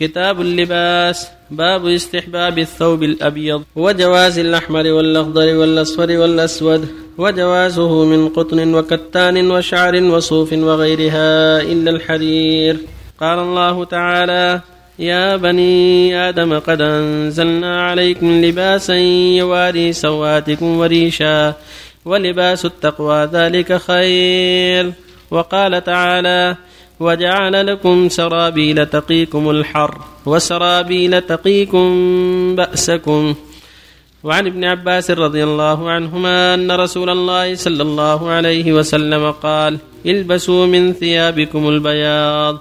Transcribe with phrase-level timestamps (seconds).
[0.00, 6.88] كتاب اللباس باب استحباب الثوب الأبيض وجواز الأحمر والأخضر والأصفر والأسود
[7.18, 12.76] وجوازه من قطن وكتان وشعر وصوف وغيرها إلا الحرير.
[13.20, 14.60] قال الله تعالى
[14.98, 18.96] يا بني آدم قد أنزلنا عليكم لباسا
[19.36, 21.54] يواري سواتكم وريشا
[22.04, 24.92] ولباس التقوى ذلك خير.
[25.30, 26.56] وقال تعالى
[27.00, 31.88] وجعل لكم سرابيل تقيكم الحر وسرابيل تقيكم
[32.56, 33.34] بأسكم.
[34.24, 40.66] وعن ابن عباس رضي الله عنهما أن رسول الله صلى الله عليه وسلم قال البسوا
[40.66, 42.58] من ثيابكم البياض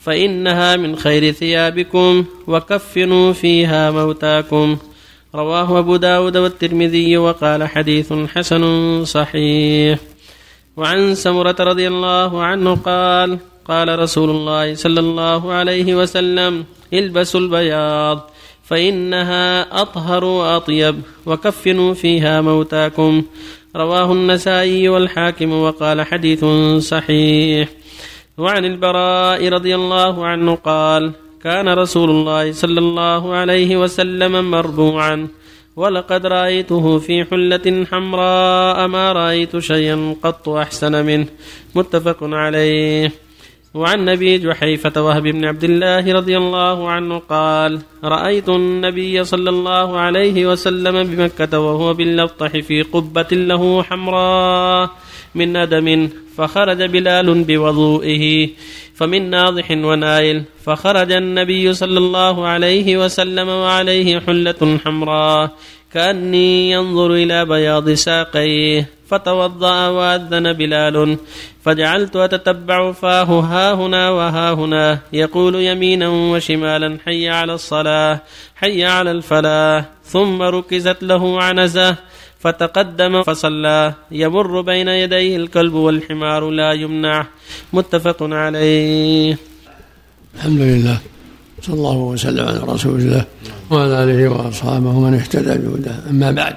[0.00, 4.76] فإنها من خير ثيابكم وكفنوا فيها موتاكم.
[5.34, 9.98] رواه أبو داود والترمذي وقال حديث حسن صحيح.
[10.76, 13.38] وعن سمرة رضي الله عنه قال
[13.68, 18.30] قال رسول الله صلى الله عليه وسلم البسوا البياض
[18.64, 20.96] فإنها أطهر وأطيب
[21.26, 23.22] وكفنوا فيها موتاكم.
[23.76, 26.44] رواه النسائي والحاكم وقال حديث
[26.78, 27.68] صحيح.
[28.38, 31.12] وعن البراء رضي الله عنه قال
[31.42, 35.28] كان رسول الله صلى الله عليه وسلم مربوعا
[35.76, 41.26] ولقد رأيته في حلة حمراء ما رأيت شيئا قط أحسن منه.
[41.74, 43.25] متفق عليه.
[43.76, 49.98] وعن أبي جحيفة وهب بن عبد الله رضي الله عنه قال رأيت النبي صلى الله
[49.98, 54.90] عليه وسلم بمكة وهو باللطح في قبة له حمراء
[55.34, 58.48] من ندم فخرج بلال بوضوئه
[58.94, 65.50] فمن ناضح ونائل فخرج النبي صلى الله عليه وسلم وعليه حلة حمراء
[65.92, 71.18] كأني ينظر إلى بياض ساقيه فتوضأ وأذن بلال
[71.64, 78.20] فجعلت أتتبع فاه ها هنا وها هنا يقول يمينا وشمالا حي على الصلاة
[78.56, 81.96] حي على الفلاح ثم ركزت له عنزة
[82.40, 87.26] فتقدم فصلى يمر بين يديه الكلب والحمار لا يمنع
[87.72, 89.38] متفق عليه.
[90.34, 90.98] الحمد لله.
[91.62, 93.24] صلى الله وسلم على رسول الله
[93.70, 96.10] وعلى آله وأصحابه ومن اهتدى بهداه.
[96.10, 96.56] أما بعد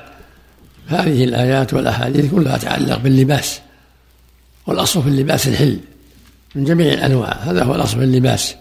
[0.88, 3.60] هذه الآيات والأحاديث كلها تتعلق باللباس
[4.68, 5.80] والأصل في اللباس الحل
[6.56, 7.34] من جميع الأنواع.
[7.34, 8.56] هذا هو الأصل في اللباس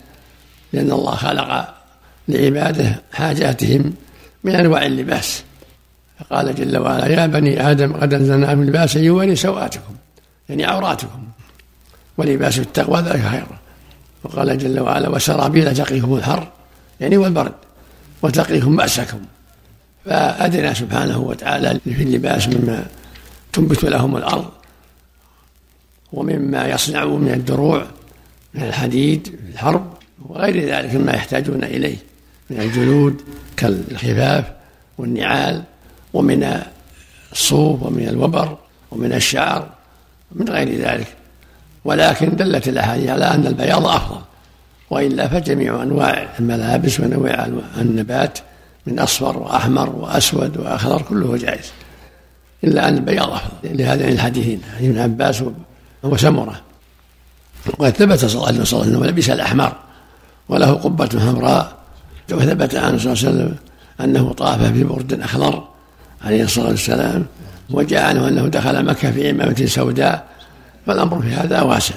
[0.73, 1.75] لأن الله خلق
[2.29, 3.93] لعباده حاجاتهم
[4.45, 5.43] من أنواع اللباس.
[6.21, 9.95] فقال جل وعلا يا بني آدم قد أنزلنا من لباسا يواري سوآتكم
[10.49, 11.29] يعني عوراتكم
[12.17, 13.47] ولباس التقوى ذلك خير.
[14.25, 16.49] وقال جل وعلا وسرابيل تقيكم الحر.
[17.01, 17.55] يعني والبرد
[18.23, 19.21] وتقيكم بأسكم.
[20.05, 22.87] فأدنى سبحانه وتعالى في اللباس مما
[23.53, 24.51] تنبت لهم الأرض
[26.13, 27.87] ومما يصنعون من الدروع
[28.55, 29.93] من الحديد في الحرب
[30.29, 31.97] وغير ذلك مما يحتاجون إليه
[32.51, 33.23] من الجلود
[33.57, 34.45] كالخفاف
[34.99, 35.63] والنعال
[36.13, 36.63] ومن
[37.33, 38.59] الصوف ومن الوبر
[38.91, 39.69] ومن الشعر
[40.33, 41.07] من غير ذلك.
[41.89, 44.21] ولكن دلت الأحاديث على أن البياض أفضل
[44.91, 47.49] وإلا فجميع أنواع الملابس وأنواع
[47.81, 48.39] النبات
[48.87, 51.73] من أصفر وأحمر وأسود وأخضر كله جائز
[52.65, 53.51] إلا أن البياض أفضل.
[53.65, 55.43] لهذين الحديثين حديث ابن عباس
[56.03, 56.61] وسمرة.
[57.79, 59.73] وقد ثبت صلى الله عليه وسلم أنه لبس الأحمر
[60.49, 61.77] وله قبة حمراء
[62.33, 63.57] وثبت عنه صلى الله عليه وسلم
[64.01, 65.69] أنه طاف في برد أخضر
[66.25, 67.27] عليه الصلاة والسلام
[67.71, 70.38] وجاء عنه أنه دخل مكة في عمامة سوداء
[70.89, 71.95] فالأمر في هذا واسع.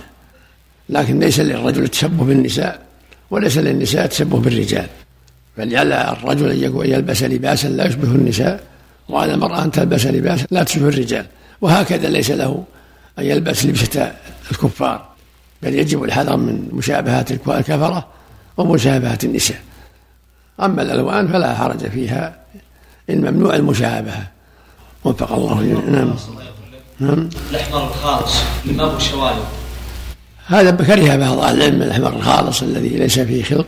[0.90, 2.82] لكن ليس للرجل التشبه بالنساء
[3.32, 4.88] وليس للنساء التشبه بالرجال.
[5.58, 8.64] بل على الرجل أن يلبس لباسا لا يشبه النساء
[9.10, 11.26] وعلى المرأة أن تلبس لباسا لا تشبه الرجال.
[11.62, 12.64] وهكذا ليس له
[13.20, 14.14] أن يلبس لبسة
[14.52, 15.08] الكفار.
[15.64, 18.08] بل يجب الحذر من مشابهة الكفرة
[18.58, 19.62] ومشابهة النساء.
[20.62, 22.40] أما الألوان فلا حرج فيها
[23.10, 24.28] الممنوع المشابهة.
[25.04, 25.62] وفق الله.
[25.92, 26.14] نعم.
[27.02, 27.30] نعم.
[27.52, 28.34] الأحمر الخالص
[28.66, 29.44] لما هو الشوارب
[30.48, 33.66] هذا كره بعض أهل العلم الأحمر الخالص الذي ليس فيه خلط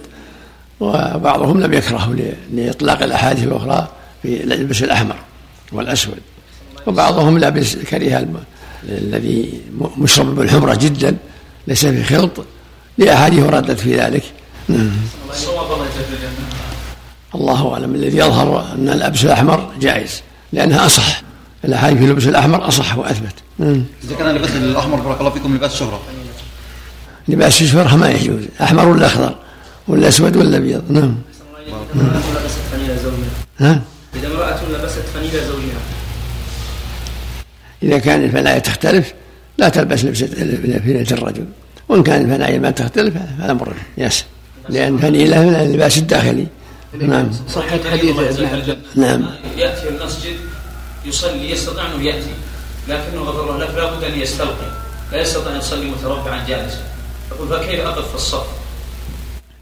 [0.80, 2.16] وبعضهم لم يكره
[2.54, 3.88] لإطلاق الأحاديث الأخرى
[4.24, 5.16] في لبس الأحمر
[5.72, 6.18] والأسود.
[6.88, 8.26] وبعضهم لبس كره
[8.90, 9.62] الذي
[9.98, 11.18] مشرب بالحمرة جدا
[11.68, 12.46] ليس في خلط
[12.98, 14.24] لأحاديث وردت في ذلك.
[14.68, 14.92] نعم.
[17.36, 17.96] الله أعلم.
[17.96, 20.22] الذي يظهر أن اللبس الأحمر جائز
[20.54, 21.22] لأنها أصح.
[21.66, 23.34] الأحاديث في لبس الأحمر أصح وأثبت.
[23.60, 23.84] نعم.
[24.04, 26.02] إذا كان لباس الأحمر بارك الله فيكم لباس شهرة.
[27.28, 28.44] لباس الشهرة ما يجوز.
[28.62, 29.36] أحمر ولا أخضر؟
[29.88, 31.16] ولا أسود ولا أبيض؟ نعم.
[31.96, 32.08] نعم.
[32.36, 33.30] لبست فنيلة زوجها
[33.60, 33.82] ها؟
[34.16, 35.82] إذا امرأة لبست فنيلة زوجها.
[37.84, 39.14] إذا كان الفنايا تختلف
[39.58, 41.46] لا تلبس لبسة فنيلة الرجل.
[41.90, 44.26] وإن كان الفنايا ما تختلف فالأمر ياسر
[44.70, 46.48] لأن فنيلة من اللباس الداخلي.
[47.02, 47.32] نعم.
[47.50, 48.16] صحة حديث
[48.96, 49.26] نعم.
[49.58, 50.36] يأتي المسجد
[51.06, 52.34] يصلي يستطيع أنه يأتي
[52.88, 54.72] لكنه غفر الله لك لابد أن يستلقي
[55.12, 56.82] لا يستطيع أن يصلي متربعا جالسا.
[57.32, 58.46] يقول فكيف أقف في الصف؟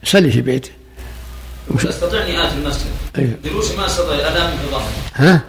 [0.04, 0.70] يصلي في بيته.
[1.76, 2.86] أستطيع اني اتي المسجد؟
[3.18, 3.34] أيوه.
[3.46, 4.94] جلوسي ما أستطيع الانام في ظهري.
[5.16, 5.42] ها؟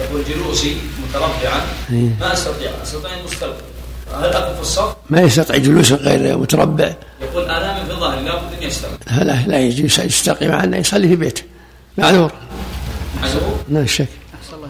[0.00, 0.76] يقول جلوسي
[1.08, 2.10] متربعا أيوه.
[2.20, 3.62] ما أستطيع أستطيع أن استلقي
[4.14, 6.94] هل أقف في الصف؟ ما يستطيع جلوس غير متربع.
[7.22, 11.16] يقول انام في ظهري لابد اني استلقي لا لا يجي يستقي مع أنه يصلي في
[11.16, 11.42] بيته.
[11.98, 12.32] معذور.
[13.22, 14.08] عزبه ما شك.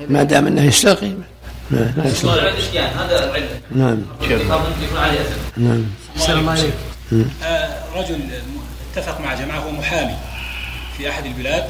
[0.09, 1.13] ما دام أنه يستقي
[2.75, 4.03] يعني هذا العله نعم.
[4.83, 5.85] يكون عليه اثم نعم.
[6.17, 6.77] السلام عليكم
[7.43, 8.21] آه، رجل
[8.93, 10.17] اتفق مع جماعة هو محامي
[10.97, 11.65] في أحد البلاد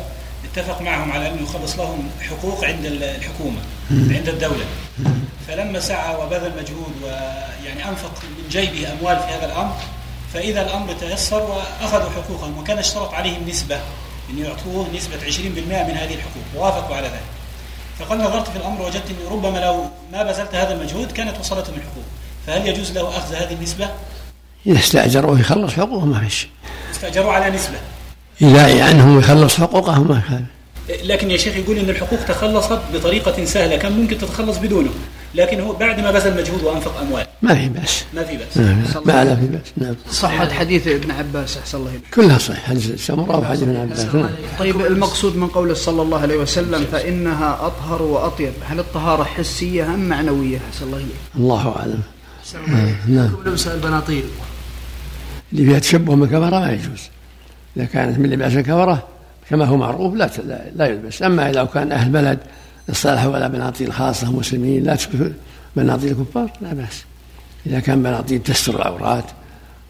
[0.44, 3.58] اتفق معهم على أنه يخلص لهم حقوق عند الحكومة
[3.90, 4.64] عند الدولة.
[5.48, 9.74] فلما سعى وبذل مجهود ويعني أنفق من جيبه أموال في هذا الأمر
[10.34, 13.76] فإذا الأمر تيسر وأخذوا حقوقهم وكان اشترط عليهم نسبة
[14.30, 15.40] أن يعطوه نسبة 20%
[15.88, 17.37] من هذه الحقوق ووافقوا على ذلك.
[17.98, 22.04] فقد نظرت في الأمر وجدت أنه ربما لو ما بذلت هذا المجهود كانت وصلتهم الحقوق
[22.46, 23.88] فهل يجوز له أخذ هذه النسبة؟
[24.66, 26.50] إذا استأجروه يخلص حقوقه ما في شيء.
[26.90, 27.76] استأجروا على نسبة.
[28.42, 30.46] إذا عنهم يخلص حقوقه ما كان
[31.04, 33.76] لكن يا شيخ يقول إن الحقوق تخلصت بطريقة سهلة.
[33.76, 34.90] كان ممكن تتخلص بدونه؟
[35.34, 37.26] لكن هو بعد ما بذل مجهود وأنفق أموال.
[37.42, 38.04] ما في بأس.
[38.14, 39.60] ما في بس ما في- ما لا في بأس.
[39.76, 39.94] نعم.
[40.10, 42.02] صحة حديث ابن عباس أحسن الله إليك.
[42.14, 44.14] كلها صحيح حديث سمرة وحديث ابن عباس.
[44.14, 44.28] نعم.
[44.58, 48.52] طيب المقصود من قوله صلى الله عليه وسلم فإنها أطهر وأطيب.
[48.68, 51.08] هل الطهارة حسية أم معنوية؟ أحسن الله إليك.
[51.36, 52.00] الله أعلم.
[53.08, 53.30] نعم.
[53.46, 54.24] لبس البناطيل.
[55.52, 57.08] اللي فيها تشبه من كفرة ما يجوز.
[57.76, 59.08] إذا كانت من لباس الكفرة
[59.50, 61.22] كما هو معروف لا لا, لا يلبس.
[61.22, 62.38] أما إذا كان أهل بلد
[62.90, 64.84] اصطلحوا على بناطيل خاصة مسلمين.
[64.84, 65.32] لا تشبه
[65.76, 67.04] بناطيل الكفار لا بأس.
[67.66, 69.24] إذا كان بناطيل تستر العورات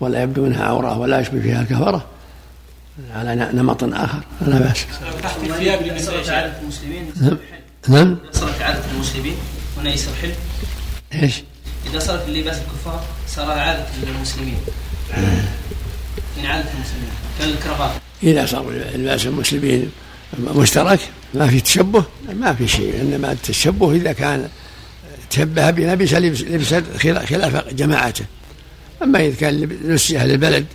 [0.01, 2.07] ولا يبدو منها عورة ولا يشبه فيها الكفرة
[3.15, 4.87] على نمط آخر لا بأس.
[5.23, 6.29] تحت الثياب صارت.
[6.29, 7.13] عادة المسلمين.
[7.21, 7.39] نعم.
[7.89, 8.17] نعم.
[8.33, 9.35] صارت عادة المسلمين.
[9.79, 10.33] هنا يصير حل.
[11.23, 11.43] إيش؟
[11.91, 13.85] إذا صار في لباس الكفار صار عادة
[14.17, 14.59] المسلمين
[16.39, 17.11] من عادة المسلمين.
[17.39, 17.91] كالكرافات
[18.23, 19.91] إذا صار لباس المسلمين
[20.55, 21.01] مشترك
[21.35, 22.05] ما في تشبه
[22.35, 24.49] ما في شيء إنما التشبه إذا كان
[25.31, 28.25] تشبه بلبس لبس لبس خلا- خلاف جماعته.
[29.03, 30.67] أما إذا كان لب- لبس أهل البلد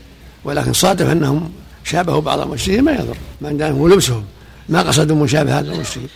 [0.44, 1.52] ولكن صادف أنهم
[1.84, 4.24] شابهوا بعض المشركين ما يضر ما دام هو لبسهم
[4.70, 6.08] ما قصدوا مشابهة المشركين.